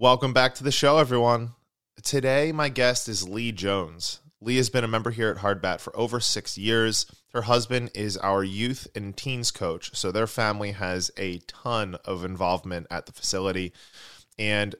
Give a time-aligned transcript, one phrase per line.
[0.00, 1.50] Welcome back to the show, everyone.
[2.02, 4.20] Today, my guest is Leigh Jones.
[4.40, 7.04] Leigh has been a member here at Hardbat for over six years.
[7.34, 12.24] Her husband is our youth and teens coach, so their family has a ton of
[12.24, 13.74] involvement at the facility.
[14.38, 14.74] And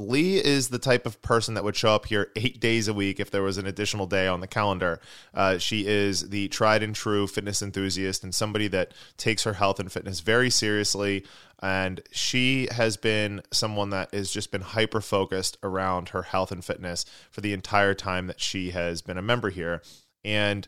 [0.00, 3.20] Leigh is the type of person that would show up here eight days a week
[3.20, 5.00] if there was an additional day on the calendar.
[5.34, 9.78] Uh, she is the tried and true fitness enthusiast and somebody that takes her health
[9.78, 11.24] and fitness very seriously.
[11.62, 16.64] And she has been someone that has just been hyper focused around her health and
[16.64, 19.82] fitness for the entire time that she has been a member here.
[20.24, 20.66] And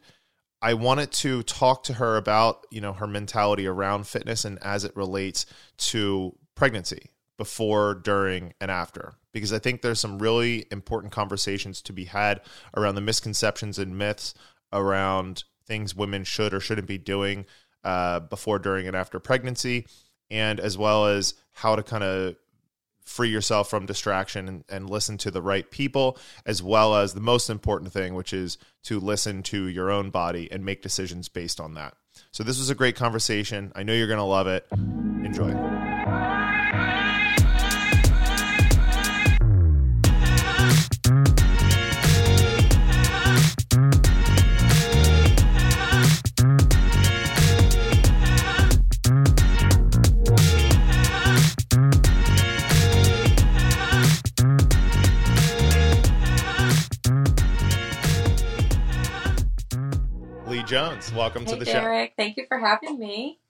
[0.61, 4.85] I wanted to talk to her about, you know, her mentality around fitness and as
[4.85, 5.47] it relates
[5.79, 7.09] to pregnancy
[7.43, 9.15] before, during, and after.
[9.33, 12.41] Because I think there's some really important conversations to be had
[12.77, 14.33] around the misconceptions and myths
[14.73, 17.45] around things women should or shouldn't be doing
[17.83, 19.89] uh, before, during, and after pregnancy,
[20.31, 22.37] and as well as how to kind of
[23.05, 26.17] free yourself from distraction and, and, listen to the right people,
[26.47, 30.49] as well as the most important thing, which is to listen to your own body
[30.53, 31.95] and make decisions based on that.
[32.31, 33.73] So, this was a great conversation.
[33.75, 34.65] I know you're going to love it.
[34.71, 35.72] Enjoy.
[61.11, 61.83] Welcome hey, to the Derek.
[61.83, 61.89] show.
[61.89, 63.41] Derek, thank you for having me.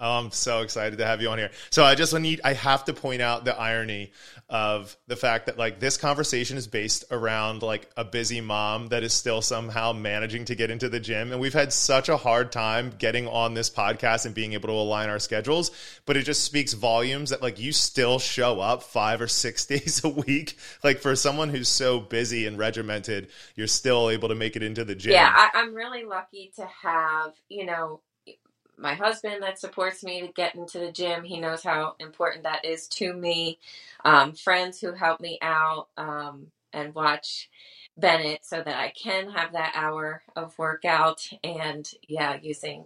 [0.00, 1.50] Oh, I'm so excited to have you on here.
[1.70, 4.10] So I just need I have to point out the irony
[4.48, 9.04] of the fact that like this conversation is based around like a busy mom that
[9.04, 12.50] is still somehow managing to get into the gym and we've had such a hard
[12.50, 15.70] time getting on this podcast and being able to align our schedules,
[16.06, 20.04] but it just speaks volumes that like you still show up 5 or 6 days
[20.04, 20.58] a week.
[20.82, 24.84] Like for someone who's so busy and regimented, you're still able to make it into
[24.84, 25.12] the gym.
[25.12, 28.00] Yeah, I, I'm really lucky to have, you know,
[28.76, 31.24] my husband that supports me to get into the gym.
[31.24, 33.58] He knows how important that is to me.
[34.04, 37.48] Um, friends who help me out um, and watch
[37.96, 41.28] Bennett so that I can have that hour of workout.
[41.42, 42.84] And yeah, using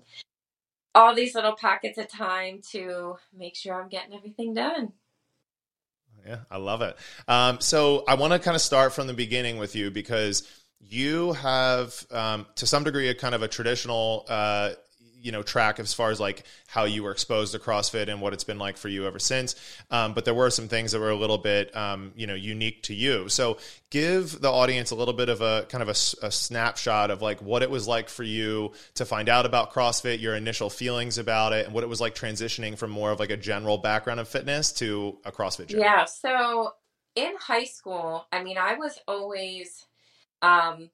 [0.95, 4.93] all these little pockets of time to make sure I'm getting everything done.
[6.27, 6.97] Yeah, I love it.
[7.27, 10.43] Um, so I want to kind of start from the beginning with you because
[10.81, 14.71] you have, um, to some degree, a kind of a traditional uh,
[15.21, 18.33] you know track as far as like how you were exposed to CrossFit and what
[18.33, 19.55] it's been like for you ever since.
[19.91, 22.83] Um, but there were some things that were a little bit um, you know unique
[22.85, 23.29] to you.
[23.29, 23.59] So
[23.91, 27.41] give the audience a little bit of a kind of a, a, snapshot of like
[27.41, 31.53] what it was like for you to find out about CrossFit, your initial feelings about
[31.53, 34.29] it, and what it was like transitioning from more of like a general background of
[34.29, 35.81] fitness to a CrossFit gym.
[35.81, 36.05] Yeah.
[36.05, 36.73] So
[37.15, 39.87] in high school, I mean, I was always
[40.43, 40.91] um,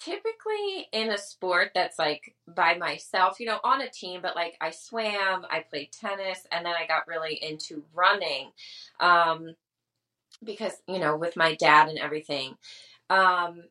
[0.00, 4.56] typically in a sport that's like by myself, you know, on a team, but like
[4.60, 8.50] I swam, I played tennis, and then I got really into running
[8.98, 9.54] um,
[10.42, 12.56] because, you know, with my dad and everything.
[13.10, 13.64] Um,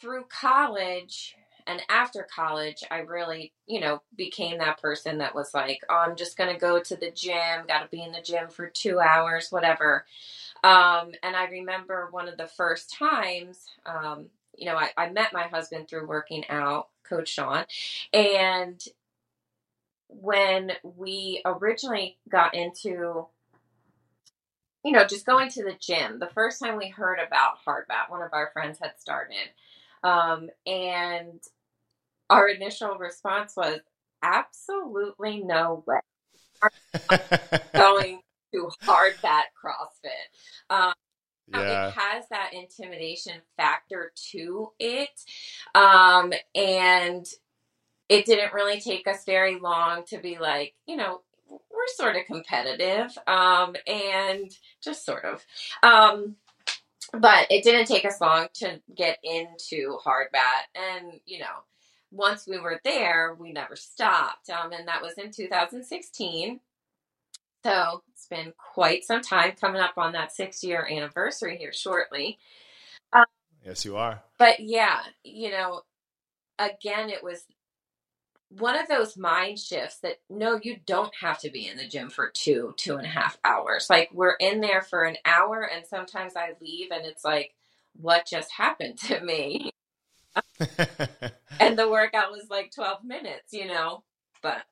[0.00, 5.80] through college and after college, I really, you know, became that person that was like,
[5.88, 8.48] oh, I'm just going to go to the gym, got to be in the gym
[8.48, 10.04] for two hours, whatever.
[10.62, 15.32] Um, and I remember one of the first times, um, you know, I, I met
[15.32, 17.64] my husband through working out, Coach Sean,
[18.12, 18.82] and
[20.08, 23.26] when we originally got into
[24.84, 26.18] you know, just going to the gym.
[26.18, 29.48] The first time we heard about Hardbat, one of our friends had started.
[30.02, 31.40] Um, and
[32.28, 33.80] our initial response was
[34.22, 36.00] absolutely no way.
[37.74, 38.20] going
[38.52, 40.68] to Hardbat CrossFit.
[40.68, 40.92] Um,
[41.48, 41.88] yeah.
[41.88, 45.20] it has that intimidation factor to it.
[45.74, 47.26] Um, and
[48.08, 52.26] it didn't really take us very long to be like, you know, we're sort of
[52.26, 54.50] competitive um, and
[54.82, 55.44] just sort of.
[55.82, 56.36] Um,
[57.12, 60.64] but it didn't take us long to get into Hardbat.
[60.74, 61.64] And, you know,
[62.10, 64.50] once we were there, we never stopped.
[64.50, 66.60] Um, and that was in 2016.
[67.64, 72.38] So it's been quite some time coming up on that six year anniversary here shortly.
[73.12, 73.24] Um,
[73.64, 74.22] yes, you are.
[74.38, 75.82] But yeah, you know,
[76.58, 77.46] again, it was
[78.50, 82.10] one of those mind shifts that no, you don't have to be in the gym
[82.10, 83.88] for two, two and a half hours.
[83.88, 87.54] Like we're in there for an hour, and sometimes I leave and it's like,
[87.96, 89.70] what just happened to me?
[91.60, 94.02] and the workout was like 12 minutes, you know?
[94.42, 94.64] But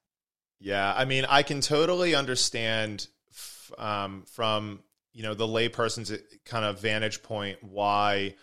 [0.63, 3.09] yeah, I mean, I can totally understand
[3.79, 4.81] um, from
[5.13, 6.13] you know the layperson's
[6.45, 8.35] kind of vantage point why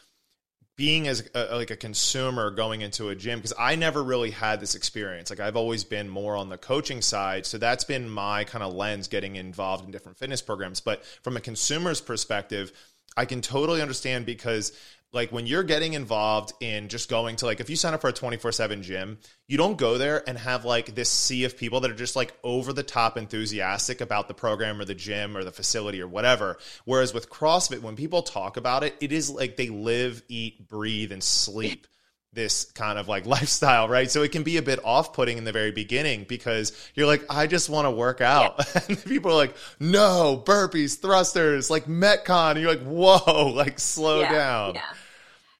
[0.75, 4.59] being as a, like a consumer going into a gym because I never really had
[4.59, 5.29] this experience.
[5.29, 8.73] Like I've always been more on the coaching side, so that's been my kind of
[8.73, 10.81] lens getting involved in different fitness programs.
[10.81, 12.71] But from a consumer's perspective,
[13.19, 14.71] I can totally understand because
[15.11, 18.09] like when you're getting involved in just going to like if you sign up for
[18.09, 21.91] a 24/7 gym, you don't go there and have like this sea of people that
[21.91, 25.51] are just like over the top enthusiastic about the program or the gym or the
[25.51, 26.57] facility or whatever.
[26.85, 31.11] Whereas with CrossFit when people talk about it, it is like they live, eat, breathe
[31.11, 31.87] and sleep
[32.33, 34.09] this kind of like lifestyle, right?
[34.09, 37.23] So it can be a bit off putting in the very beginning because you're like,
[37.29, 38.55] I just want to work out.
[38.57, 38.81] Yeah.
[38.89, 42.51] And people are like, no, burpees, thrusters, like Metcon.
[42.51, 44.75] And you're like, whoa, like slow yeah, down.
[44.75, 44.81] Yeah.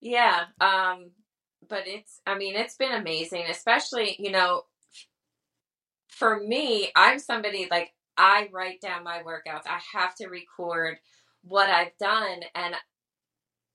[0.02, 0.44] Yeah.
[0.62, 1.12] Um,
[1.68, 4.64] but it's, I mean, it's been amazing, especially, you know,
[6.08, 9.66] for me, I'm somebody like I write down my workouts.
[9.66, 10.98] I have to record
[11.44, 12.76] what I've done and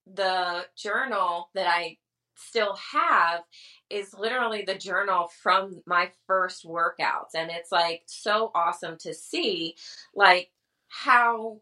[0.06, 1.96] the journal that I
[2.36, 3.42] still have
[3.90, 9.74] is literally the journal from my first workouts and it's like so awesome to see
[10.14, 10.50] like
[10.88, 11.60] how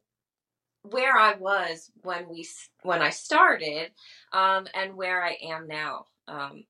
[0.83, 2.47] where I was when we
[2.83, 3.93] when I started,
[4.33, 6.07] um, and where I am now.
[6.29, 6.65] Um,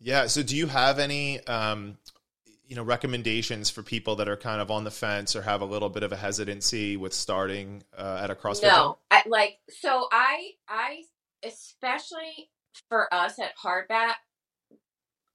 [0.00, 0.26] yeah.
[0.26, 1.98] So, do you have any, um,
[2.66, 5.64] you know, recommendations for people that are kind of on the fence or have a
[5.64, 8.64] little bit of a hesitancy with starting uh, at a CrossFit?
[8.64, 10.08] No, I, like so.
[10.10, 11.04] I I
[11.44, 12.50] especially
[12.88, 14.14] for us at Hardbat,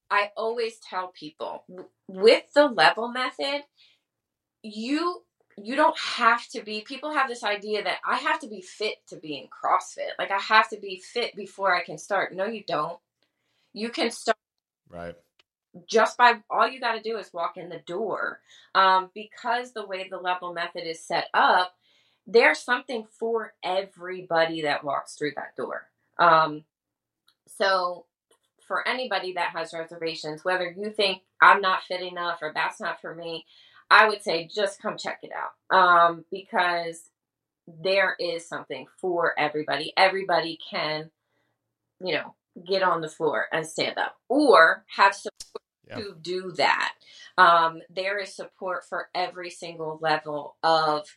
[0.09, 1.65] I always tell people
[2.07, 3.63] with the level method,
[4.63, 5.23] you
[5.59, 8.97] you don't have to be people have this idea that I have to be fit
[9.07, 10.11] to be in CrossFit.
[10.19, 12.35] Like I have to be fit before I can start.
[12.35, 12.99] No, you don't.
[13.73, 14.37] You can start
[14.89, 15.15] right
[15.85, 18.39] just by all you got to do is walk in the door.
[18.73, 21.75] Um, because the way the level method is set up,
[22.25, 25.87] there's something for everybody that walks through that door.
[26.19, 26.63] Um,
[27.47, 28.05] so
[28.67, 32.99] for anybody that has reservations, whether you think I'm not fit enough or that's not
[33.01, 33.45] for me,
[33.89, 37.09] I would say just come check it out um, because
[37.67, 39.93] there is something for everybody.
[39.95, 41.09] Everybody can,
[42.01, 42.35] you know,
[42.67, 45.95] get on the floor and stand up or have support yeah.
[45.97, 46.93] to do that.
[47.37, 51.07] Um, there is support for every single level of,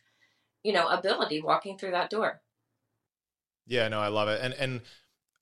[0.63, 2.41] you know, ability walking through that door.
[3.67, 4.41] Yeah, no, I love it.
[4.41, 4.81] And, and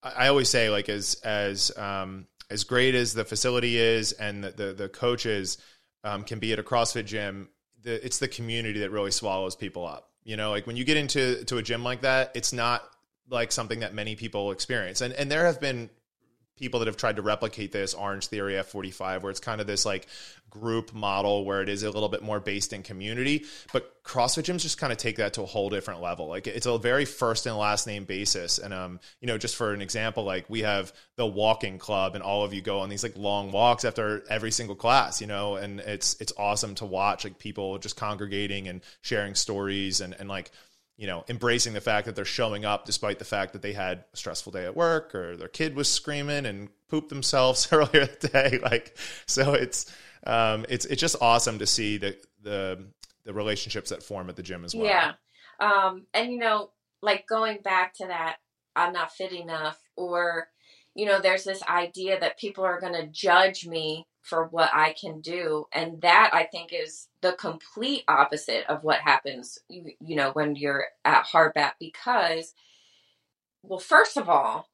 [0.01, 4.51] I always say like as, as, um, as great as the facility is and the,
[4.51, 5.57] the, the coaches,
[6.03, 7.49] um, can be at a CrossFit gym,
[7.83, 10.09] the, it's the community that really swallows people up.
[10.23, 12.83] You know, like when you get into to a gym like that, it's not
[13.29, 15.01] like something that many people experience.
[15.01, 15.89] And and there have been
[16.59, 19.85] people that have tried to replicate this Orange Theory F45, where it's kind of this
[19.85, 20.07] like
[20.49, 23.45] group model where it is a little bit more based in community.
[23.71, 26.27] But CrossFit gyms just kind of take that to a whole different level.
[26.27, 28.57] Like it's a very first and last name basis.
[28.57, 32.23] And um, you know, just for an example, like we have the walking club and
[32.23, 35.55] all of you go on these like long walks after every single class, you know,
[35.55, 40.27] and it's it's awesome to watch like people just congregating and sharing stories and and
[40.27, 40.51] like
[40.99, 44.03] you know, embracing the fact that they're showing up despite the fact that they had
[44.13, 48.33] a stressful day at work or their kid was screaming and pooped themselves earlier that
[48.33, 48.59] day.
[48.61, 49.89] Like, so it's,
[50.27, 52.83] um, it's, it's just awesome to see the, the,
[53.23, 54.87] the relationships that form at the gym as well.
[54.87, 55.13] Yeah.
[55.61, 56.71] Um, and you know,
[57.01, 58.35] like going back to that,
[58.75, 60.49] I'm not fit enough or,
[60.95, 64.93] you know, there's this idea that people are going to judge me for what I
[64.99, 65.65] can do.
[65.71, 70.55] And that I think is the complete opposite of what happens, you, you know, when
[70.55, 72.53] you're at Hardbat because,
[73.63, 74.67] well, first of all,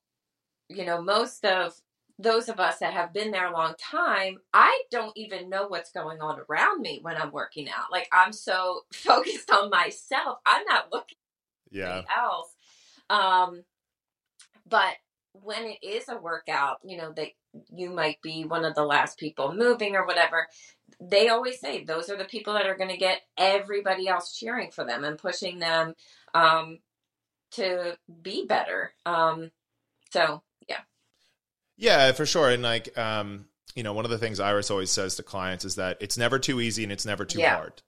[0.69, 1.75] you know, most of
[2.17, 5.91] those of us that have been there a long time, I don't even know what's
[5.91, 7.91] going on around me when I'm working out.
[7.91, 11.17] Like I'm so focused on myself, I'm not looking
[11.71, 12.03] yeah.
[12.15, 12.53] else.
[13.09, 13.63] Um,
[14.67, 14.95] but
[15.41, 17.29] when it is a workout, you know, that
[17.73, 20.47] you might be one of the last people moving or whatever,
[20.99, 24.71] they always say those are the people that are going to get everybody else cheering
[24.71, 25.93] for them and pushing them
[26.33, 26.79] um,
[27.51, 28.93] to be better.
[29.05, 29.51] Um,
[30.11, 30.81] so, yeah.
[31.77, 32.49] Yeah, for sure.
[32.49, 35.75] And like, um, you know, one of the things Iris always says to clients is
[35.75, 37.55] that it's never too easy and it's never too yeah.
[37.55, 37.81] hard.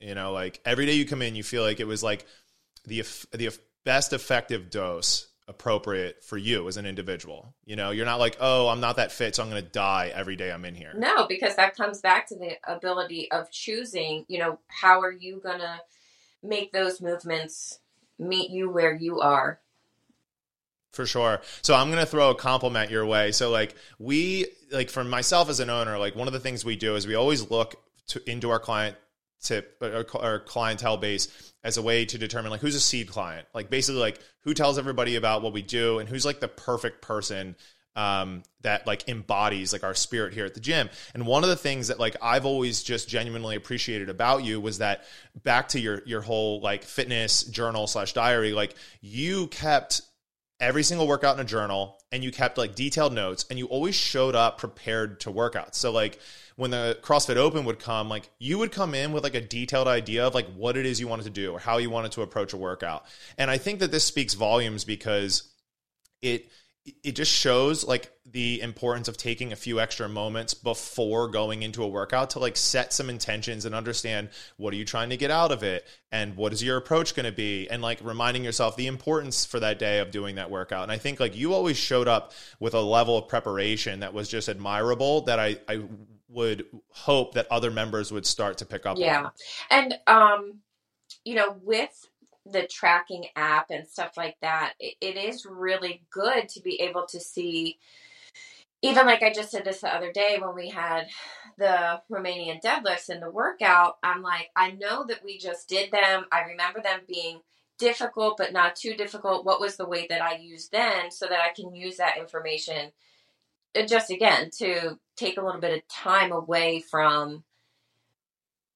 [0.00, 2.26] You know, like every day you come in, you feel like it was like
[2.84, 3.50] the the
[3.84, 7.54] best effective dose appropriate for you as an individual.
[7.64, 10.10] You know, you're not like, oh, I'm not that fit, so I'm going to die
[10.14, 10.92] every day I'm in here.
[10.96, 15.40] No, because that comes back to the ability of choosing, you know, how are you
[15.42, 15.80] going to
[16.42, 17.78] make those movements
[18.18, 19.60] meet you where you are?
[20.92, 21.42] For sure.
[21.62, 23.30] So I'm going to throw a compliment your way.
[23.30, 26.74] So like we like for myself as an owner, like one of the things we
[26.74, 27.76] do is we always look
[28.08, 28.96] to into our client
[29.42, 33.70] tip or, clientele base as a way to determine like who's a seed client like
[33.70, 37.54] basically like who tells everybody about what we do and who's like the perfect person
[37.96, 40.90] um, that like embodies like our spirit here at the gym.
[41.14, 44.78] And one of the things that like I've always just genuinely appreciated about you was
[44.78, 45.04] that
[45.42, 50.02] back to your your whole like fitness journal slash diary, like you kept
[50.60, 53.94] every single workout in a journal and you kept like detailed notes and you always
[53.94, 55.74] showed up prepared to workout.
[55.74, 56.18] So like
[56.56, 59.86] when the CrossFit Open would come, like you would come in with like a detailed
[59.86, 62.22] idea of like what it is you wanted to do or how you wanted to
[62.22, 63.04] approach a workout.
[63.38, 65.52] And I think that this speaks volumes because
[66.22, 66.50] it
[67.02, 71.82] it just shows like the importance of taking a few extra moments before going into
[71.82, 75.30] a workout to like set some intentions and understand what are you trying to get
[75.30, 78.76] out of it and what is your approach going to be and like reminding yourself
[78.76, 81.76] the importance for that day of doing that workout and i think like you always
[81.76, 85.80] showed up with a level of preparation that was just admirable that i i
[86.28, 89.30] would hope that other members would start to pick up yeah on.
[89.70, 90.54] and um
[91.24, 92.08] you know with
[92.50, 97.06] the tracking app and stuff like that, it, it is really good to be able
[97.06, 97.78] to see.
[98.82, 101.08] Even like I just did this the other day when we had
[101.58, 106.26] the Romanian deadlifts in the workout, I'm like, I know that we just did them.
[106.30, 107.40] I remember them being
[107.78, 109.44] difficult, but not too difficult.
[109.44, 112.92] What was the weight that I used then so that I can use that information
[113.74, 117.44] uh, just again to take a little bit of time away from,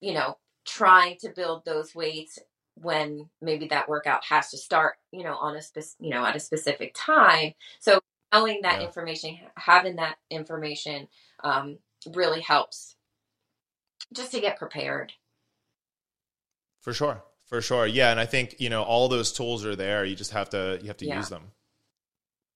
[0.01, 2.39] you know, trying to build those weights
[2.75, 6.37] when maybe that workout has to start, you know, on a spec- you know, at
[6.37, 7.53] a specific time.
[7.81, 8.01] So
[8.33, 8.87] knowing that yeah.
[8.87, 11.09] information, having that information,
[11.45, 11.79] um,
[12.15, 12.97] really helps
[14.15, 15.13] just to get prepared.
[16.81, 18.11] For sure, for sure, yeah.
[18.11, 20.05] And I think you know all those tools are there.
[20.05, 21.17] You just have to you have to yeah.
[21.17, 21.53] use them.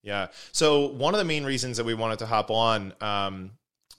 [0.02, 0.28] Yeah.
[0.52, 3.52] So one of the main reasons that we wanted to hop on um,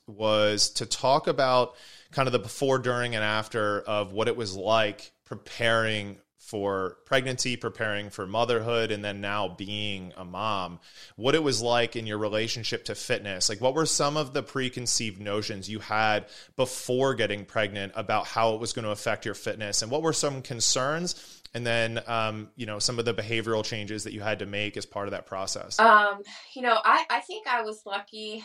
[0.07, 1.75] was to talk about
[2.11, 7.57] kind of the before, during, and after of what it was like preparing for pregnancy,
[7.57, 10.79] preparing for motherhood, and then now being a mom,
[11.15, 13.49] what it was like in your relationship to fitness.
[13.49, 18.53] Like, what were some of the preconceived notions you had before getting pregnant about how
[18.53, 19.81] it was going to affect your fitness?
[19.81, 21.41] And what were some concerns?
[21.55, 24.77] And then, um, you know, some of the behavioral changes that you had to make
[24.77, 25.79] as part of that process?
[25.79, 26.21] Um,
[26.53, 28.43] you know, I, I think I was lucky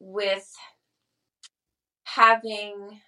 [0.00, 0.52] with
[2.06, 3.00] having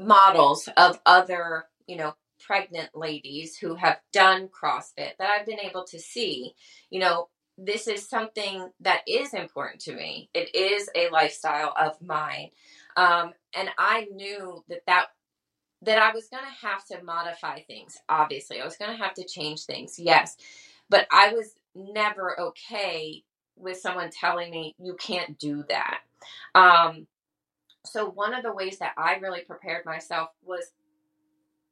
[0.00, 5.84] models of other, you know, pregnant ladies who have done CrossFit that I've been able
[5.84, 6.54] to see,
[6.90, 10.28] you know, this is something that is important to me.
[10.34, 12.50] It is a lifestyle of mine.
[12.96, 15.06] Um, and I knew that that
[15.82, 17.98] that I was going to have to modify things.
[18.08, 19.98] Obviously, I was going to have to change things.
[19.98, 20.36] Yes.
[20.88, 23.22] But I was never okay
[23.56, 26.00] with someone telling me you can't do that.
[26.54, 27.06] Um,
[27.86, 30.72] so one of the ways that I really prepared myself was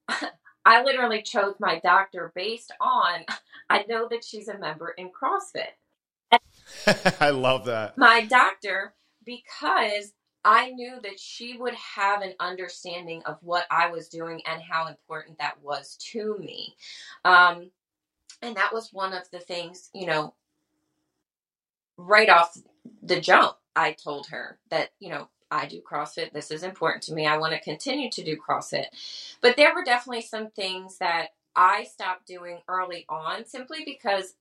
[0.66, 3.24] I literally chose my doctor based on
[3.68, 5.74] I know that she's a member in CrossFit.
[7.20, 7.96] I love that.
[7.98, 8.94] My doctor,
[9.24, 10.12] because
[10.44, 14.88] I knew that she would have an understanding of what I was doing and how
[14.88, 16.76] important that was to me.
[17.24, 17.70] Um,
[18.42, 20.34] and that was one of the things, you know,
[21.96, 22.58] right off
[23.02, 26.32] the jump, I told her that, you know, I do CrossFit.
[26.32, 27.26] This is important to me.
[27.26, 28.86] I want to continue to do CrossFit.
[29.40, 34.34] But there were definitely some things that I stopped doing early on simply because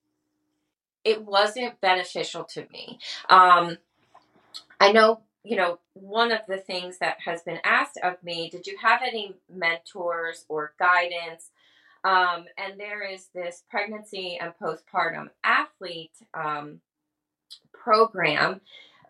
[1.03, 2.97] it wasn't beneficial to me.
[3.29, 3.77] Um,
[4.79, 8.65] I know, you know, one of the things that has been asked of me did
[8.65, 11.51] you have any mentors or guidance?
[12.03, 16.81] Um, and there is this pregnancy and postpartum athlete um,
[17.71, 18.61] program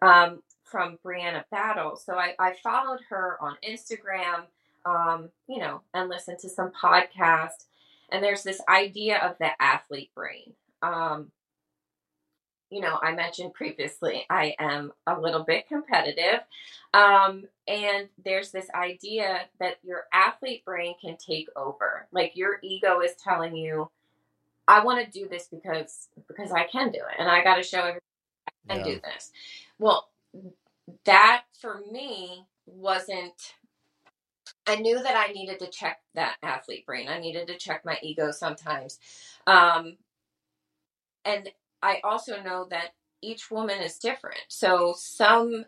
[0.02, 0.44] um,
[0.74, 1.96] from Brianna Battle.
[1.96, 4.46] So I, I followed her on Instagram,
[4.88, 7.66] um, you know, and listened to some podcasts.
[8.12, 10.54] And there's this idea of the athlete brain.
[10.82, 11.32] Um,
[12.72, 16.40] you know, I mentioned previously, I am a little bit competitive.
[16.92, 22.08] Um, and there's this idea that your athlete brain can take over.
[22.12, 23.92] Like your ego is telling you,
[24.68, 27.64] I want to do this because because I can do it and I got to
[27.64, 28.00] show everyone
[28.48, 28.94] I can yeah.
[28.96, 29.32] do this.
[29.78, 30.10] Well,
[31.06, 33.54] that for me wasn't
[34.66, 37.10] I knew that I needed to check that athlete brain.
[37.10, 39.00] I needed to check my ego sometimes.
[39.46, 39.98] Um,
[41.26, 41.50] and
[41.82, 44.40] I also know that each woman is different.
[44.48, 45.66] So some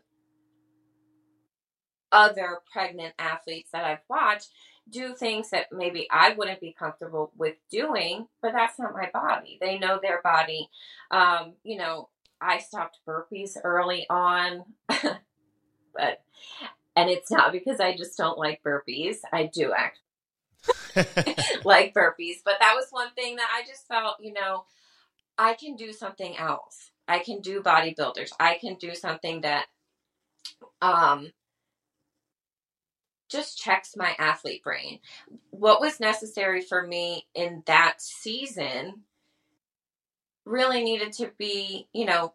[2.12, 4.50] other pregnant athletes that I've watched
[4.90, 9.58] do things that maybe I wouldn't be comfortable with doing, but that's not my body.
[9.60, 10.70] They know their body.
[11.12, 12.10] Um, you know,
[12.42, 16.24] I stopped burpees early on, but
[16.96, 19.18] and it's not because I just don't like burpees.
[19.32, 20.02] I do actually
[21.66, 22.38] like burpees.
[22.44, 24.66] But that was one thing that I just felt, you know,
[25.38, 26.92] I can do something else.
[27.08, 28.32] I can do bodybuilders.
[28.40, 29.66] I can do something that
[30.82, 31.32] um
[33.30, 35.00] just checks my athlete brain.
[35.50, 39.04] What was necessary for me in that season
[40.46, 42.34] really needed to be, you know,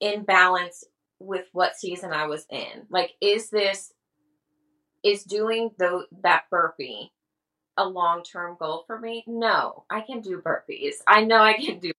[0.00, 0.84] in balance
[1.18, 2.86] with what season I was in.
[2.88, 3.92] Like, is this,
[5.04, 7.12] is doing the, that burpee
[7.76, 9.24] a long term goal for me?
[9.26, 10.94] No, I can do burpees.
[11.06, 11.92] I know I can do,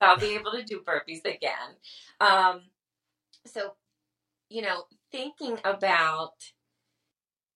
[0.00, 1.76] I'll be able to do burpees again.
[2.20, 2.62] Um,
[3.46, 3.74] so,
[4.48, 6.34] you know, thinking about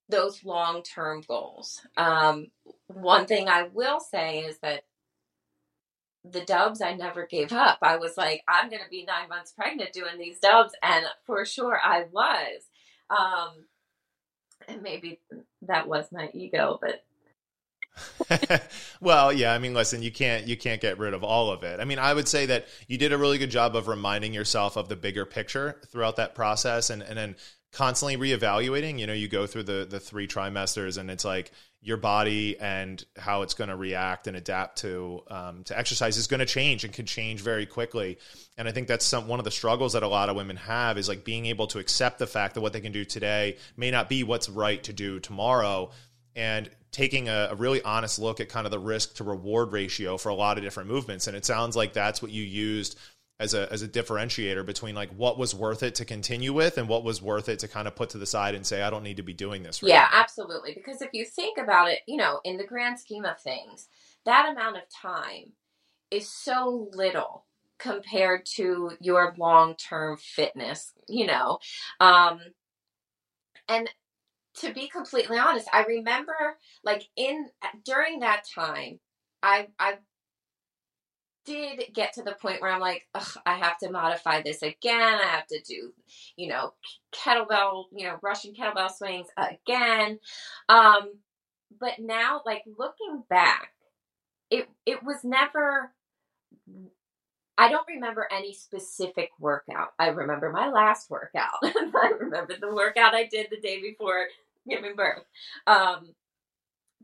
[0.09, 1.80] those long term goals.
[1.97, 2.49] Um,
[2.87, 4.85] one thing I will say is that
[6.25, 7.79] the dubs I never gave up.
[7.83, 11.45] I was like, I'm going to be nine months pregnant doing these dubs, and for
[11.45, 12.62] sure I was.
[13.11, 13.67] Um,
[14.69, 15.21] and maybe
[15.62, 17.05] that was my ego, but
[19.00, 21.79] well, yeah, I mean, listen, you can't you can't get rid of all of it.
[21.81, 24.76] I mean, I would say that you did a really good job of reminding yourself
[24.76, 27.37] of the bigger picture throughout that process and and then
[27.73, 28.99] constantly reevaluating.
[28.99, 31.50] You know, you go through the the three trimesters and it's like
[31.85, 36.29] your body and how it's going to react and adapt to um, to exercise is
[36.29, 38.19] going to change and can change very quickly.
[38.57, 40.97] And I think that's some one of the struggles that a lot of women have
[40.97, 43.91] is like being able to accept the fact that what they can do today may
[43.91, 45.91] not be what's right to do tomorrow,
[46.37, 50.19] and taking a, a really honest look at kind of the risk to reward ratio
[50.19, 51.26] for a lot of different movements.
[51.26, 52.99] And it sounds like that's what you used
[53.41, 56.89] as a as a differentiator between like what was worth it to continue with and
[56.89, 59.03] what was worth it to kind of put to the side and say I don't
[59.03, 60.12] need to be doing this right Yeah, now.
[60.12, 60.75] absolutely.
[60.75, 63.89] Because if you think about it, you know, in the grand scheme of things,
[64.25, 65.53] that amount of time
[66.11, 67.47] is so little
[67.79, 71.59] compared to your long-term fitness, you know.
[72.01, 72.41] Um
[73.69, 73.89] and
[74.57, 77.49] to be completely honest, I remember like in
[77.85, 79.01] during that time
[79.43, 79.99] I I
[81.44, 83.06] did get to the point where I'm like,
[83.46, 85.18] I have to modify this again.
[85.22, 85.92] I have to do,
[86.37, 86.74] you know,
[87.12, 90.18] kettlebell, you know, Russian kettlebell swings again.
[90.68, 91.14] Um,
[91.81, 93.72] but now, like looking back,
[94.50, 95.92] it it was never.
[97.59, 99.92] I don't remember any specific workout.
[99.98, 101.50] I remember my last workout.
[101.62, 104.26] I remember the workout I did the day before
[104.68, 105.22] giving birth.
[105.66, 106.14] Um,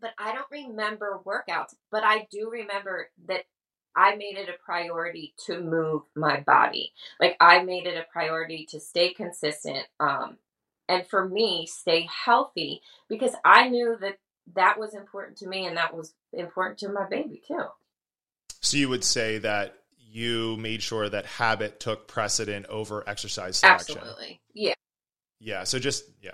[0.01, 1.74] but I don't remember workouts.
[1.90, 3.44] But I do remember that
[3.96, 6.92] I made it a priority to move my body.
[7.20, 10.38] Like I made it a priority to stay consistent um
[10.88, 14.18] and for me stay healthy because I knew that
[14.55, 17.66] that was important to me and that was important to my baby too.
[18.61, 23.98] So you would say that you made sure that habit took precedent over exercise selection.
[23.98, 24.40] Absolutely.
[24.55, 24.74] Yeah.
[25.40, 26.33] Yeah, so just yeah.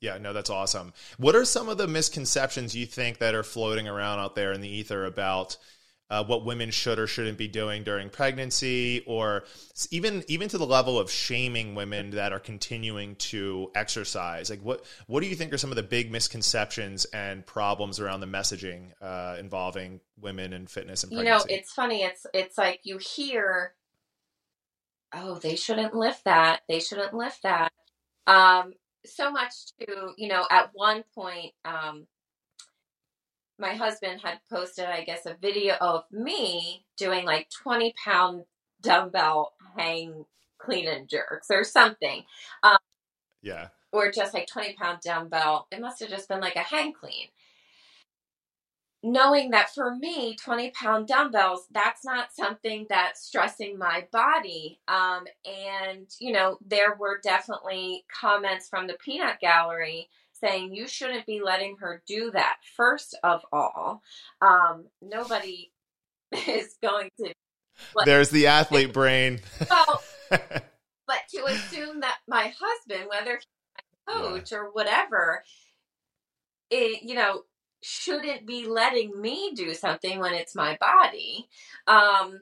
[0.00, 0.92] Yeah, no, that's awesome.
[1.16, 4.60] What are some of the misconceptions you think that are floating around out there in
[4.60, 5.56] the ether about
[6.08, 9.44] uh, what women should or shouldn't be doing during pregnancy, or
[9.90, 14.48] even even to the level of shaming women that are continuing to exercise.
[14.48, 18.20] Like, what what do you think are some of the big misconceptions and problems around
[18.20, 21.50] the messaging uh, involving women and fitness and pregnancy?
[21.50, 22.02] You know, it's funny.
[22.02, 23.74] It's it's like you hear,
[25.12, 26.60] oh, they shouldn't lift that.
[26.68, 27.72] They shouldn't lift that.
[28.28, 30.46] Um, so much to you know.
[30.50, 32.06] At one point, um,
[33.58, 38.44] my husband had posted, I guess, a video of me doing like 20 pound
[38.82, 40.24] dumbbell hang
[40.58, 42.24] clean and jerks or something.
[42.62, 42.78] Um,
[43.42, 43.68] yeah.
[43.92, 45.68] Or just like 20 pound dumbbell.
[45.70, 47.28] It must have just been like a hang clean.
[49.02, 54.80] Knowing that for me, 20 pound dumbbells, that's not something that's stressing my body.
[54.88, 60.08] Um, and, you know, there were definitely comments from the peanut gallery
[60.40, 62.56] saying you shouldn't be letting her do that.
[62.76, 64.02] First of all,
[64.40, 65.70] um, nobody
[66.48, 67.32] is going to.
[68.04, 69.40] There's the athlete brain.
[69.68, 73.46] well, but to assume that my husband, whether he's
[74.06, 74.58] my coach yeah.
[74.58, 75.42] or whatever,
[76.70, 77.42] it, you know,
[77.82, 81.48] shouldn't be letting me do something when it's my body.
[81.86, 82.40] Um,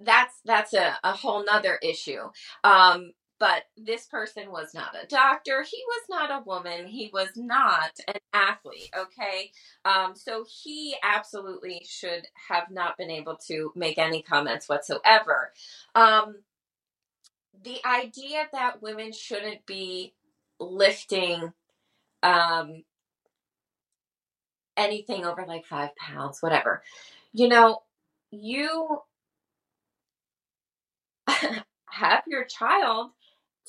[0.00, 2.22] that's that's a, a whole nother issue.
[2.62, 5.62] Um, but this person was not a doctor.
[5.62, 6.86] He was not a woman.
[6.86, 8.90] He was not an athlete.
[8.96, 9.52] Okay.
[9.84, 15.52] Um, so he absolutely should have not been able to make any comments whatsoever.
[15.94, 16.36] Um,
[17.62, 20.14] the idea that women shouldn't be
[20.60, 21.52] lifting
[22.22, 22.82] um,
[24.76, 26.82] anything over like five pounds, whatever.
[27.32, 27.82] You know,
[28.30, 29.02] you
[31.90, 33.10] have your child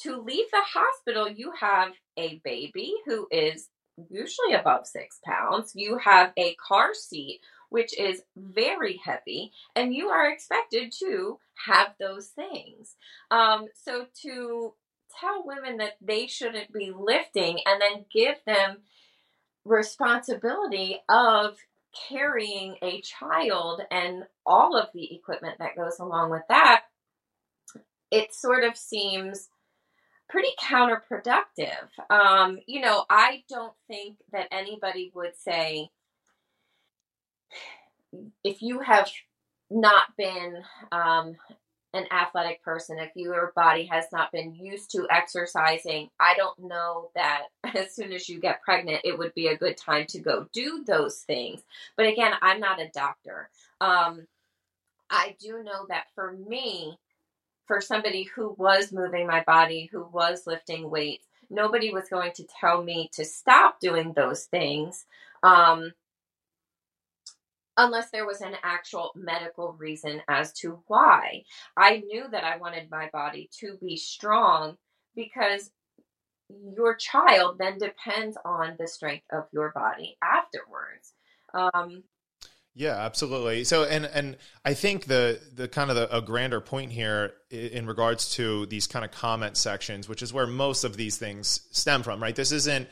[0.04, 3.70] to leave the hospital, you have a baby who is
[4.10, 5.74] usually above six pounds.
[5.76, 11.90] You have a car seat, which is very heavy, and you are expected to have
[12.00, 12.96] those things.
[13.30, 14.74] Um, so to
[15.20, 18.78] tell women that they shouldn't be lifting and then give them
[19.66, 21.58] responsibility of
[22.08, 26.84] carrying a child and all of the equipment that goes along with that,
[28.12, 29.50] it sort of seems
[30.30, 31.90] pretty counterproductive.
[32.10, 35.90] Um, you know, I don't think that anybody would say,
[38.44, 39.10] if you have
[39.70, 41.36] not been um,
[41.94, 47.10] an athletic person, if your body has not been used to exercising, I don't know
[47.16, 47.44] that
[47.76, 50.84] as soon as you get pregnant, it would be a good time to go do
[50.86, 51.62] those things.
[51.98, 53.50] But again, I'm not a doctor.
[53.82, 54.28] Um,
[55.10, 57.00] I do know that for me,
[57.70, 62.44] for somebody who was moving my body, who was lifting weights, nobody was going to
[62.60, 65.06] tell me to stop doing those things.
[65.44, 65.94] Um,
[67.78, 71.44] unless there was an actual medical reason as to why.
[71.78, 74.76] I knew that I wanted my body to be strong
[75.16, 75.70] because
[76.76, 81.14] your child then depends on the strength of your body afterwards.
[81.54, 82.02] Um,
[82.76, 83.64] yeah, absolutely.
[83.64, 87.88] So, and and I think the the kind of the, a grander point here in
[87.88, 92.04] regards to these kind of comment sections, which is where most of these things stem
[92.04, 92.36] from, right?
[92.36, 92.88] This isn't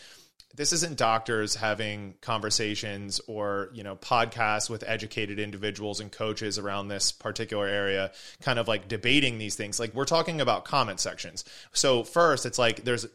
[0.56, 6.88] this isn't doctors having conversations or you know podcasts with educated individuals and coaches around
[6.88, 8.12] this particular area
[8.42, 12.58] kind of like debating these things like we're talking about comment sections so first it's
[12.58, 13.06] like there's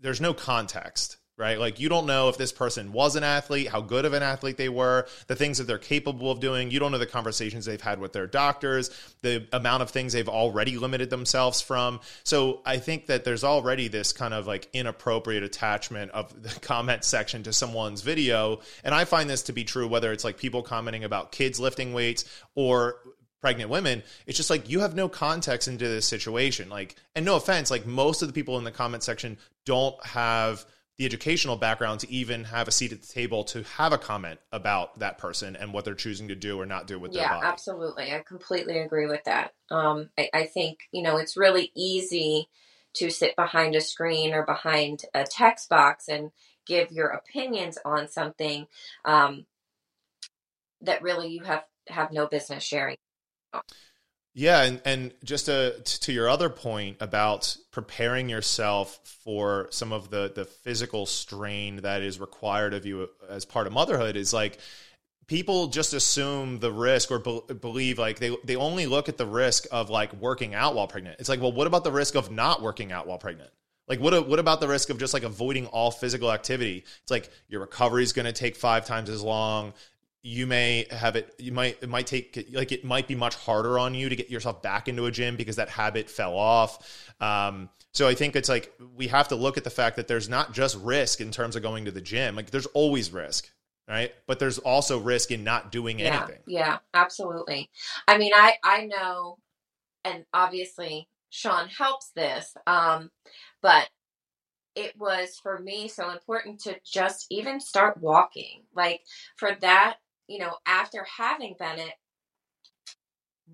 [0.00, 1.58] there's no context right?
[1.58, 4.56] Like you don't know if this person was an athlete, how good of an athlete
[4.56, 6.70] they were, the things that they're capable of doing.
[6.70, 8.90] You don't know the conversations they've had with their doctors,
[9.22, 12.00] the amount of things they've already limited themselves from.
[12.24, 17.04] So I think that there's already this kind of like inappropriate attachment of the comment
[17.04, 18.60] section to someone's video.
[18.82, 21.92] And I find this to be true whether it's like people commenting about kids lifting
[21.92, 22.24] weights
[22.56, 22.96] or
[23.40, 27.36] pregnant women it's just like you have no context into this situation like and no
[27.36, 30.66] offense like most of the people in the comment section don't have
[30.98, 34.40] the educational background to even have a seat at the table to have a comment
[34.50, 37.28] about that person and what they're choosing to do or not do with yeah, their
[37.28, 37.46] body.
[37.46, 38.12] Yeah, absolutely.
[38.12, 39.54] I completely agree with that.
[39.70, 42.48] Um, I, I think, you know, it's really easy
[42.94, 46.32] to sit behind a screen or behind a text box and
[46.66, 48.66] give your opinions on something
[49.04, 49.46] um,
[50.80, 52.96] that really you have have no business sharing.
[54.38, 60.10] Yeah, and and just to to your other point about preparing yourself for some of
[60.10, 64.58] the the physical strain that is required of you as part of motherhood is like
[65.26, 69.26] people just assume the risk or be- believe like they they only look at the
[69.26, 71.18] risk of like working out while pregnant.
[71.18, 73.50] It's like, well, what about the risk of not working out while pregnant?
[73.88, 76.84] Like what what about the risk of just like avoiding all physical activity?
[77.02, 79.72] It's like your recovery is going to take 5 times as long
[80.22, 83.78] you may have it you might it might take like it might be much harder
[83.78, 87.06] on you to get yourself back into a gym because that habit fell off.
[87.20, 90.28] Um, so i think it's like we have to look at the fact that there's
[90.28, 92.36] not just risk in terms of going to the gym.
[92.36, 93.50] Like there's always risk
[93.88, 94.12] right?
[94.26, 96.42] But there's also risk in not doing yeah, anything.
[96.46, 97.70] yeah absolutely.
[98.06, 99.38] I mean i i know
[100.04, 103.10] and obviously sean helps this um,
[103.62, 103.88] but
[104.78, 108.62] it was for me so important to just even start walking.
[108.74, 109.00] Like
[109.36, 109.96] for that
[110.28, 111.94] you know, after having Bennett,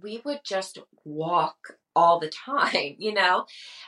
[0.03, 3.47] we would just walk all the time, you know?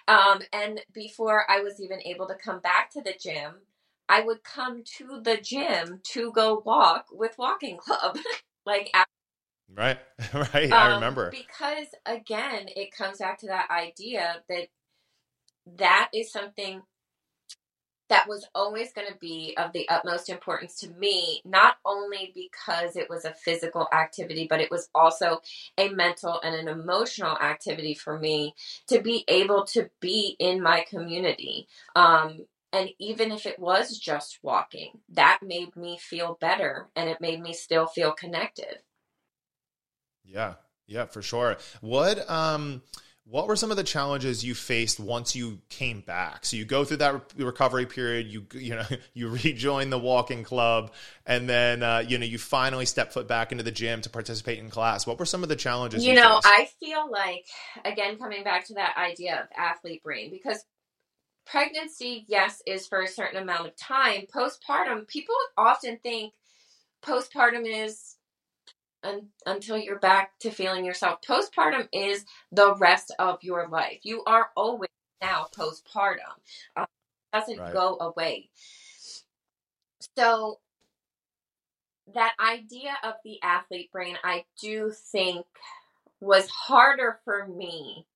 [0.09, 3.63] Um, and before I was even able to come back to the gym,
[4.09, 8.17] I would come to the gym to go walk with Walking Club.
[8.65, 9.11] like, after,
[9.75, 9.99] right,
[10.55, 10.73] right.
[10.73, 11.31] Um, I remember.
[11.31, 14.69] Because again, it comes back to that idea that
[15.79, 16.83] that is something
[18.09, 22.97] that was always going to be of the utmost importance to me, not only because
[22.97, 25.41] it was a physical activity, but it was also
[25.77, 28.55] a mental and an emotional activity for me
[28.87, 31.67] to be able to be in my community.
[31.95, 37.21] Um, and even if it was just walking, that made me feel better and it
[37.21, 38.79] made me still feel connected.
[40.25, 40.55] Yeah,
[40.87, 41.57] yeah, for sure.
[41.81, 42.83] What, um,
[43.29, 46.45] what were some of the challenges you faced once you came back?
[46.45, 48.85] So you go through that re- recovery period, you you know
[49.15, 50.93] you rejoin the walking club,
[51.27, 54.59] and then uh, you know you finally step foot back into the gym to participate
[54.59, 55.07] in class.
[55.07, 56.05] What were some of the challenges?
[56.05, 56.47] You, you know, faced?
[56.47, 57.47] I feel like
[57.85, 60.65] again coming back to that idea of athlete brain because
[61.47, 64.27] pregnancy, yes, is for a certain amount of time.
[64.33, 66.33] Postpartum, people often think
[67.05, 68.16] postpartum is
[69.03, 71.21] un- until you're back to feeling yourself.
[71.27, 74.01] Postpartum is the rest of your life.
[74.03, 76.19] You are always now postpartum.
[76.77, 76.87] Uh,
[77.33, 77.73] doesn't right.
[77.73, 78.51] go away.
[80.17, 80.59] so
[82.15, 85.45] that idea of the athlete brain, I do think
[86.21, 88.07] was harder for me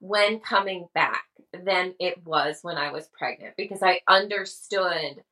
[0.00, 5.22] when coming back than it was when I was pregnant because I understood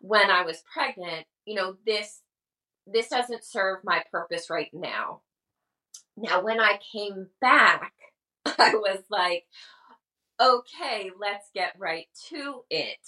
[0.00, 2.20] when I was pregnant, you know, this
[2.86, 5.22] this doesn't serve my purpose right now.
[6.16, 7.92] Now when I came back,
[8.46, 9.44] I was like,
[10.40, 12.98] okay, let's get right to it.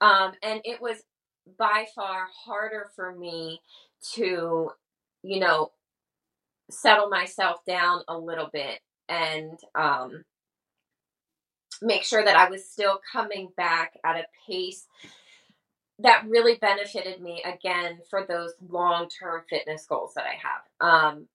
[0.00, 0.98] Um, and it was
[1.58, 3.60] by far harder for me
[4.14, 4.70] to,
[5.22, 5.70] you know,
[6.70, 10.24] settle myself down a little bit and um,
[11.82, 14.86] make sure that I was still coming back at a pace
[15.98, 21.14] that really benefited me again for those long term fitness goals that I have.
[21.14, 21.28] Um,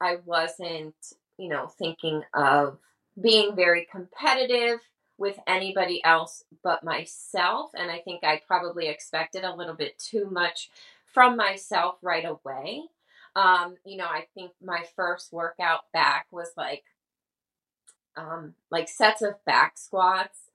[0.00, 0.94] I wasn't,
[1.38, 2.78] you know, thinking of
[3.20, 4.80] being very competitive
[5.18, 7.70] with anybody else but myself.
[7.74, 10.70] And I think I probably expected a little bit too much
[11.12, 12.82] from myself right away.
[13.34, 16.84] Um, you know, I think my first workout back was like
[18.16, 20.45] um, like sets of back squats.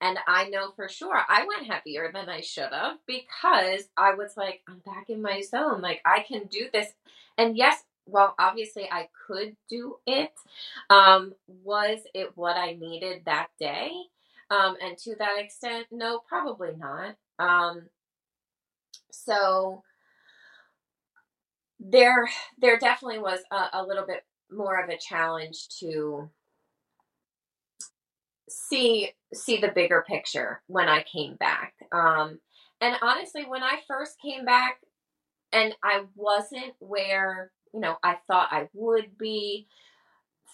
[0.00, 4.36] And I know for sure I went heavier than I should have because I was
[4.36, 5.80] like, I'm back in my zone.
[5.80, 6.92] Like I can do this.
[7.36, 10.32] And yes, well, obviously I could do it.
[10.88, 13.90] Um, was it what I needed that day?
[14.50, 17.16] Um, and to that extent, no, probably not.
[17.38, 17.88] Um,
[19.10, 19.82] so
[21.80, 26.30] there, there definitely was a, a little bit more of a challenge to
[28.48, 31.74] see see the bigger picture when I came back.
[31.92, 32.40] Um,
[32.80, 34.80] and honestly, when I first came back,
[35.52, 39.66] and I wasn't where you know, I thought I would be.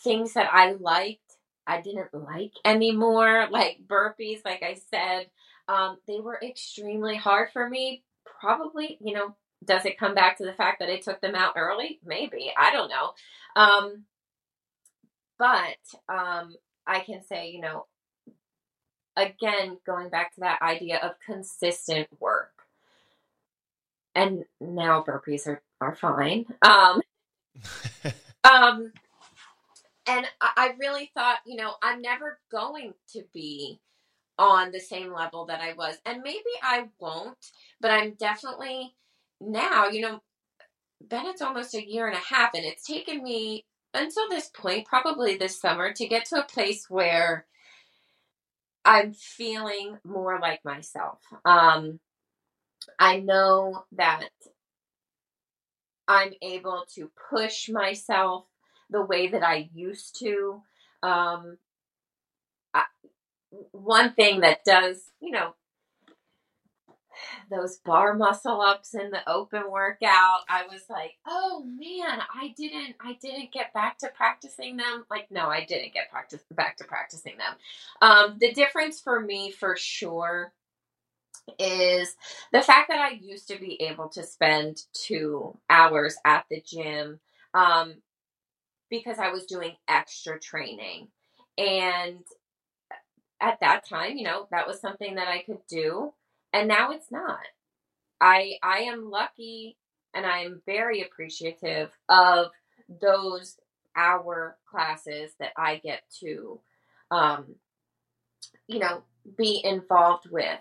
[0.02, 5.30] Things that I liked, I didn't like anymore, like burpees, like I said.
[5.68, 8.02] Um, they were extremely hard for me.
[8.40, 9.34] Probably, you know,
[9.64, 12.00] does it come back to the fact that I took them out early?
[12.04, 12.52] Maybe.
[12.58, 13.12] I don't know.
[13.56, 14.04] Um,
[15.38, 16.54] but um,
[16.86, 17.86] I can say, you know,
[19.16, 22.50] again, going back to that idea of consistent work.
[24.14, 26.46] And now burpees are, are fine.
[26.62, 27.00] Um,
[28.44, 28.92] um,
[30.06, 33.80] and I really thought, you know, I'm never going to be
[34.38, 35.96] on the same level that I was.
[36.04, 37.38] And maybe I won't,
[37.80, 38.94] but I'm definitely
[39.40, 40.20] now, you know,
[41.00, 45.36] Bennett's almost a year and a half, and it's taken me until this point, probably
[45.36, 47.46] this summer, to get to a place where
[48.84, 51.18] I'm feeling more like myself.
[51.44, 52.00] Um,
[52.98, 54.28] I know that
[56.06, 58.44] I'm able to push myself
[58.90, 60.62] the way that I used to.
[61.02, 61.58] Um,
[62.74, 62.84] I,
[63.72, 65.54] one thing that does, you know,
[67.50, 72.96] those bar muscle ups in the open workout, I was like, oh man, I didn't,
[73.00, 75.04] I didn't get back to practicing them.
[75.10, 77.54] Like, no, I didn't get practice back to practicing them.
[78.00, 80.52] Um, the difference for me, for sure,
[81.58, 82.16] is
[82.52, 87.20] the fact that I used to be able to spend two hours at the gym
[87.52, 87.94] um,
[88.90, 91.08] because I was doing extra training.
[91.58, 92.20] And
[93.40, 96.12] at that time, you know, that was something that I could do.
[96.54, 97.40] And now it's not.
[98.20, 99.76] I I am lucky
[100.14, 102.52] and I'm very appreciative of
[103.00, 103.58] those
[103.96, 106.60] hour classes that I get to
[107.10, 107.56] um,
[108.68, 109.02] you know,
[109.36, 110.60] be involved with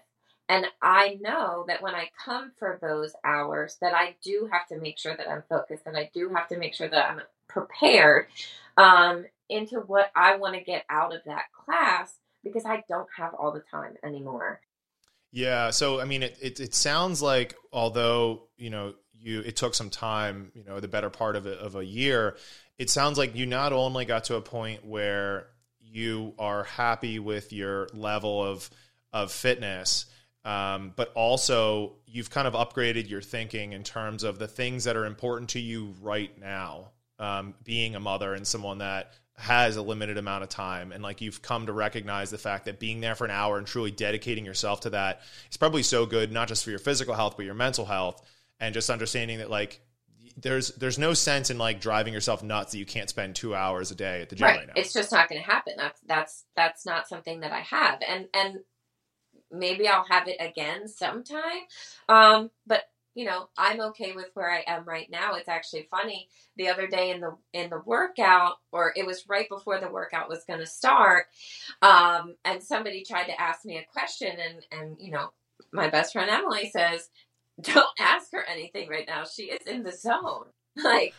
[0.49, 4.77] and I know that when I come for those hours, that I do have to
[4.77, 8.27] make sure that I'm focused and I do have to make sure that I'm prepared
[8.77, 13.33] um, into what I want to get out of that class because I don't have
[13.33, 14.59] all the time anymore.
[15.33, 15.71] Yeah.
[15.71, 19.89] So, I mean, it, it, it sounds like although, you know, you, it took some
[19.89, 22.37] time, you know, the better part of a, of a year,
[22.77, 25.47] it sounds like you not only got to a point where
[25.79, 28.69] you are happy with your level of,
[29.11, 30.05] of fitness,
[30.45, 34.95] um, but also you've kind of upgraded your thinking in terms of the things that
[34.95, 36.91] are important to you right now.
[37.17, 41.21] Um, being a mother and someone that has a limited amount of time, and like
[41.21, 44.45] you've come to recognize the fact that being there for an hour and truly dedicating
[44.45, 47.55] yourself to that is probably so good, not just for your physical health but your
[47.55, 48.21] mental health,
[48.59, 49.81] and just understanding that like
[50.37, 53.91] there's there's no sense in like driving yourself nuts that you can't spend two hours
[53.91, 54.73] a day at the gym right, right now.
[54.75, 55.73] It's just not going to happen.
[55.77, 58.59] That's that's that's not something that I have, and and
[59.51, 61.61] maybe I'll have it again sometime.
[62.09, 62.83] Um, but
[63.15, 65.35] you know, I'm okay with where I am right now.
[65.35, 66.29] It's actually funny.
[66.57, 70.29] The other day in the in the workout, or it was right before the workout
[70.29, 71.25] was going to start,
[71.81, 75.31] um, and somebody tried to ask me a question, and and you know,
[75.71, 77.09] my best friend Emily says,
[77.61, 79.23] don't ask her anything right now.
[79.25, 80.45] She is in the zone.
[80.75, 81.13] Like,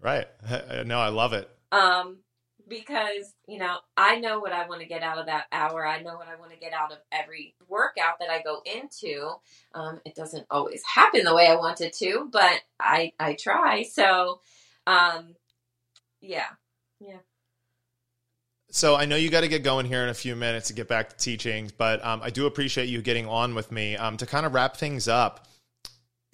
[0.00, 0.28] right.
[0.86, 1.50] No, I love it.
[1.72, 2.18] Um,
[2.68, 5.86] because you know I know what I want to get out of that hour.
[5.86, 9.30] I know what I want to get out of every workout that I go into.
[9.74, 13.82] Um, it doesn't always happen the way I want it to, but I I try.
[13.84, 14.40] So,
[14.86, 15.36] um,
[16.20, 16.48] yeah,
[17.00, 17.18] yeah.
[18.70, 20.88] So I know you got to get going here in a few minutes to get
[20.88, 24.26] back to teaching, but um, I do appreciate you getting on with me um, to
[24.26, 25.46] kind of wrap things up.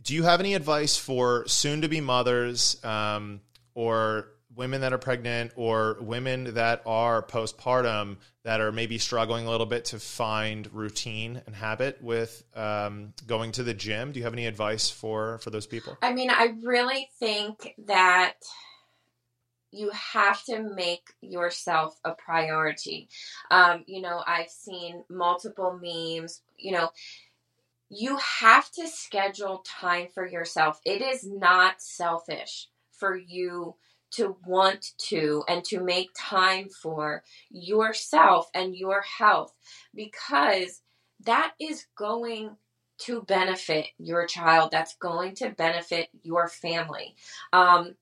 [0.03, 3.43] Do you have any advice for soon-to-be mothers um,
[3.75, 9.51] or women that are pregnant or women that are postpartum that are maybe struggling a
[9.51, 14.13] little bit to find routine and habit with um, going to the gym.
[14.13, 15.97] Do you have any advice for for those people?
[16.03, 18.35] I mean i really think that
[19.71, 23.09] you have to make yourself a priority.
[23.51, 26.91] Um, you know i've seen multiple memes you know
[27.95, 30.81] you have to schedule time for yourself.
[30.87, 33.75] It is not selfish for you
[34.13, 39.55] to want to and to make time for yourself and your health
[39.95, 40.83] because
[41.25, 42.57] that is going
[42.99, 44.71] to benefit your child.
[44.71, 47.15] That's going to benefit your family.
[47.53, 47.95] Um,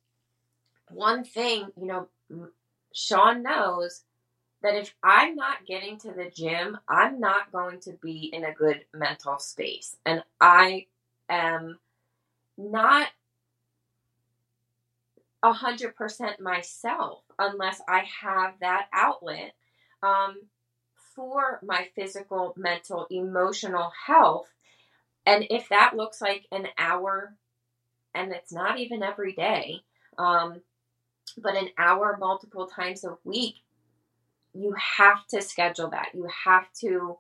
[0.90, 2.09] one thing, you know,
[2.92, 4.03] Sean knows
[4.62, 8.53] that if I'm not getting to the gym, I'm not going to be in a
[8.53, 9.96] good mental space.
[10.05, 10.87] And I
[11.29, 11.79] am
[12.59, 13.09] not
[15.42, 19.55] a hundred percent myself unless I have that outlet
[20.03, 20.37] um,
[21.14, 24.48] for my physical, mental, emotional health.
[25.26, 27.35] And if that looks like an hour,
[28.14, 29.83] and it's not even every day,
[30.18, 30.61] um,
[31.38, 33.57] but an hour multiple times a week,
[34.53, 36.09] you have to schedule that.
[36.14, 37.18] You have to,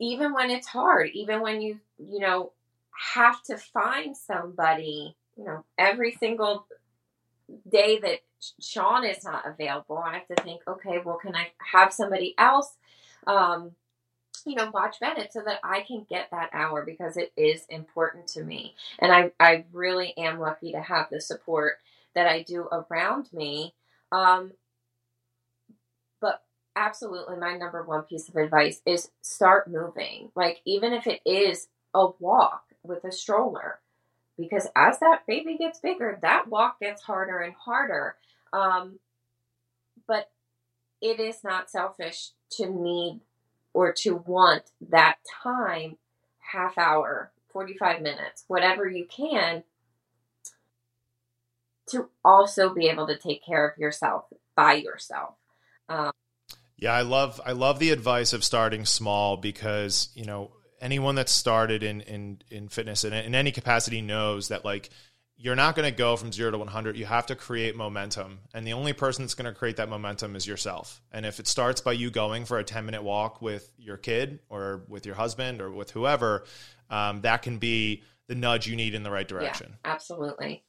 [0.00, 2.52] even when it's hard, even when you, you know,
[3.14, 6.66] have to find somebody you know, every single
[7.70, 8.20] day that
[8.60, 12.76] Sean is not available, I have to think, okay, well, can I have somebody else,
[13.26, 13.72] um,
[14.44, 18.26] you know, watch Bennett so that I can get that hour because it is important
[18.28, 18.74] to me.
[18.98, 21.74] And I, I really am lucky to have the support
[22.14, 23.74] that I do around me.
[24.10, 24.52] Um,
[26.20, 26.42] but
[26.74, 30.30] absolutely, my number one piece of advice is start moving.
[30.34, 33.80] Like, even if it is a walk with a stroller,
[34.38, 38.16] because as that baby gets bigger, that walk gets harder and harder.
[38.52, 39.00] Um,
[40.06, 40.30] but
[41.02, 43.20] it is not selfish to need
[43.74, 45.98] or to want that time,
[46.38, 49.64] half hour, 45 minutes, whatever you can,
[51.88, 54.24] to also be able to take care of yourself
[54.54, 55.34] by yourself.
[55.88, 56.12] Um,
[56.76, 61.32] yeah, I love I love the advice of starting small because you know anyone that's
[61.32, 64.90] started in in in fitness in, in any capacity knows that like
[65.40, 68.66] you're not going to go from 0 to 100 you have to create momentum and
[68.66, 71.80] the only person that's going to create that momentum is yourself and if it starts
[71.80, 75.60] by you going for a 10 minute walk with your kid or with your husband
[75.60, 76.44] or with whoever
[76.90, 80.62] um, that can be the nudge you need in the right direction yeah, absolutely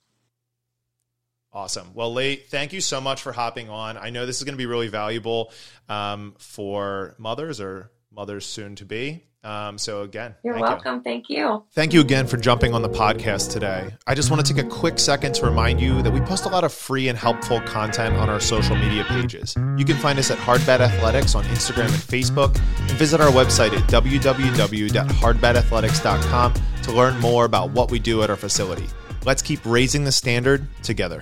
[1.51, 1.95] Awesome.
[1.95, 3.97] Well, Leigh, thank you so much for hopping on.
[3.97, 5.51] I know this is going to be really valuable
[5.87, 9.23] um, for mothers or mothers soon to be.
[9.43, 10.95] Um, so again, you're thank welcome.
[10.97, 11.01] You.
[11.01, 11.63] Thank you.
[11.71, 13.95] Thank you again for jumping on the podcast today.
[14.05, 16.49] I just want to take a quick second to remind you that we post a
[16.49, 19.55] lot of free and helpful content on our social media pages.
[19.77, 23.71] You can find us at Hardbat Athletics on Instagram and Facebook, and visit our website
[23.71, 28.87] at www.hardbatathletics.com to learn more about what we do at our facility.
[29.25, 31.21] Let's keep raising the standard together.